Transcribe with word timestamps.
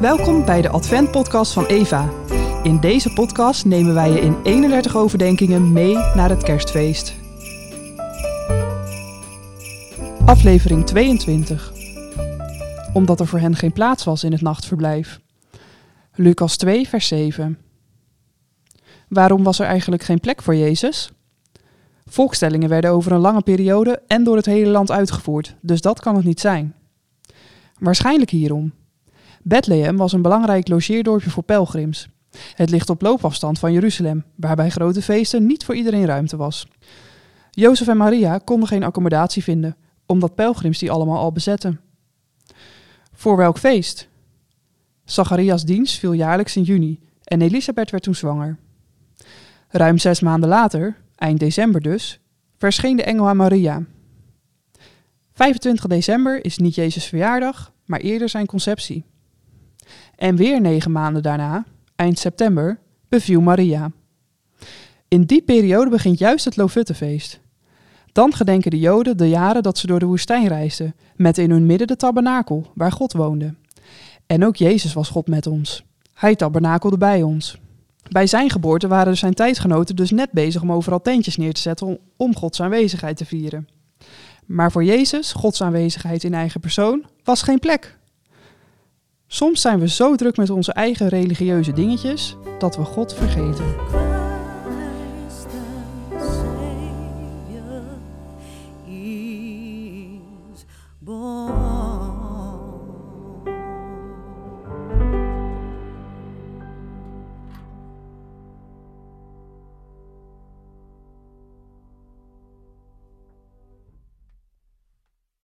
Welkom 0.00 0.44
bij 0.44 0.62
de 0.62 0.68
Advent-podcast 0.68 1.52
van 1.52 1.66
Eva. 1.66 2.10
In 2.62 2.80
deze 2.80 3.12
podcast 3.12 3.64
nemen 3.64 3.94
wij 3.94 4.10
je 4.10 4.20
in 4.20 4.42
31 4.42 4.96
overdenkingen 4.96 5.72
mee 5.72 5.94
naar 5.94 6.28
het 6.28 6.42
kerstfeest. 6.42 7.14
Aflevering 10.26 10.86
22. 10.86 11.72
Omdat 12.92 13.20
er 13.20 13.26
voor 13.26 13.38
hen 13.38 13.56
geen 13.56 13.72
plaats 13.72 14.04
was 14.04 14.24
in 14.24 14.32
het 14.32 14.40
nachtverblijf. 14.40 15.20
Lucas 16.14 16.56
2, 16.56 16.88
vers 16.88 17.08
7. 17.08 17.58
Waarom 19.08 19.42
was 19.42 19.58
er 19.58 19.66
eigenlijk 19.66 20.02
geen 20.02 20.20
plek 20.20 20.42
voor 20.42 20.56
Jezus? 20.56 21.10
Volkstellingen 22.06 22.68
werden 22.68 22.90
over 22.90 23.12
een 23.12 23.20
lange 23.20 23.42
periode 23.42 24.02
en 24.06 24.24
door 24.24 24.36
het 24.36 24.46
hele 24.46 24.70
land 24.70 24.90
uitgevoerd, 24.90 25.56
dus 25.60 25.80
dat 25.80 26.00
kan 26.00 26.16
het 26.16 26.24
niet 26.24 26.40
zijn. 26.40 26.74
Waarschijnlijk 27.78 28.30
hierom. 28.30 28.72
Bethlehem 29.42 29.96
was 29.96 30.12
een 30.12 30.22
belangrijk 30.22 30.68
logeerdorpje 30.68 31.30
voor 31.30 31.42
pelgrims. 31.42 32.08
Het 32.54 32.70
ligt 32.70 32.90
op 32.90 33.02
loopafstand 33.02 33.58
van 33.58 33.72
Jeruzalem, 33.72 34.24
waar 34.34 34.56
bij 34.56 34.70
grote 34.70 35.02
feesten 35.02 35.46
niet 35.46 35.64
voor 35.64 35.74
iedereen 35.74 36.06
ruimte 36.06 36.36
was. 36.36 36.66
Jozef 37.50 37.88
en 37.88 37.96
Maria 37.96 38.38
konden 38.38 38.68
geen 38.68 38.82
accommodatie 38.82 39.42
vinden, 39.42 39.76
omdat 40.06 40.34
pelgrims 40.34 40.78
die 40.78 40.90
allemaal 40.90 41.18
al 41.18 41.32
bezetten. 41.32 41.80
Voor 43.12 43.36
welk 43.36 43.58
feest? 43.58 44.08
Zacharias' 45.04 45.64
dienst 45.64 45.98
viel 45.98 46.12
jaarlijks 46.12 46.56
in 46.56 46.62
juni 46.62 47.00
en 47.24 47.42
Elisabeth 47.42 47.90
werd 47.90 48.02
toen 48.02 48.14
zwanger. 48.14 48.58
Ruim 49.68 49.98
zes 49.98 50.20
maanden 50.20 50.48
later, 50.48 50.96
eind 51.16 51.40
december 51.40 51.80
dus, 51.80 52.20
verscheen 52.56 52.96
de 52.96 53.02
engel 53.02 53.28
aan 53.28 53.36
Maria. 53.36 53.84
25 55.32 55.86
december 55.86 56.44
is 56.44 56.58
niet 56.58 56.74
Jezus' 56.74 57.06
verjaardag, 57.06 57.72
maar 57.84 58.00
eerder 58.00 58.28
zijn 58.28 58.46
conceptie. 58.46 59.04
En 60.20 60.36
weer 60.36 60.60
negen 60.60 60.92
maanden 60.92 61.22
daarna, 61.22 61.64
eind 61.96 62.18
september, 62.18 62.78
beviel 63.08 63.40
Maria. 63.40 63.90
In 65.08 65.24
die 65.24 65.42
periode 65.42 65.90
begint 65.90 66.18
juist 66.18 66.44
het 66.44 66.56
Lofuttefeest. 66.56 67.40
Dan 68.12 68.32
gedenken 68.34 68.70
de 68.70 68.78
Joden 68.78 69.16
de 69.16 69.28
jaren 69.28 69.62
dat 69.62 69.78
ze 69.78 69.86
door 69.86 69.98
de 69.98 70.06
woestijn 70.06 70.48
reisden, 70.48 70.94
met 71.16 71.38
in 71.38 71.50
hun 71.50 71.66
midden 71.66 71.86
de 71.86 71.96
tabernakel, 71.96 72.70
waar 72.74 72.92
God 72.92 73.12
woonde. 73.12 73.54
En 74.26 74.44
ook 74.44 74.56
Jezus 74.56 74.92
was 74.92 75.08
God 75.08 75.28
met 75.28 75.46
ons. 75.46 75.84
Hij 76.14 76.36
tabernakelde 76.36 76.98
bij 76.98 77.22
ons. 77.22 77.58
Bij 78.10 78.26
zijn 78.26 78.50
geboorte 78.50 78.88
waren 78.88 79.16
zijn 79.16 79.34
tijdgenoten 79.34 79.96
dus 79.96 80.10
net 80.10 80.30
bezig 80.30 80.62
om 80.62 80.72
overal 80.72 81.02
tentjes 81.02 81.36
neer 81.36 81.52
te 81.52 81.60
zetten 81.60 81.98
om 82.16 82.36
Gods 82.36 82.62
aanwezigheid 82.62 83.16
te 83.16 83.24
vieren. 83.24 83.68
Maar 84.46 84.72
voor 84.72 84.84
Jezus, 84.84 85.32
Gods 85.32 85.62
aanwezigheid 85.62 86.24
in 86.24 86.34
eigen 86.34 86.60
persoon, 86.60 87.04
was 87.24 87.42
geen 87.42 87.58
plek. 87.58 87.98
Soms 89.32 89.60
zijn 89.60 89.78
we 89.78 89.88
zo 89.88 90.16
druk 90.16 90.36
met 90.36 90.50
onze 90.50 90.72
eigen 90.72 91.08
religieuze 91.08 91.72
dingetjes 91.72 92.36
dat 92.58 92.76
we 92.76 92.84
God 92.84 93.14
vergeten. 93.14 93.64